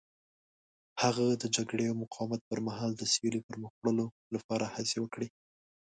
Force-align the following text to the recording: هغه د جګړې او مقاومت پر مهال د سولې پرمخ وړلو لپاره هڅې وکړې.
هغه 1.01 1.25
د 1.41 1.43
جګړې 1.55 1.85
او 1.87 1.95
مقاومت 2.03 2.41
پر 2.49 2.59
مهال 2.67 2.91
د 2.95 3.03
سولې 3.13 3.39
پرمخ 3.47 3.71
وړلو 3.77 4.05
لپاره 4.35 4.65
هڅې 4.75 4.97
وکړې. 5.01 5.27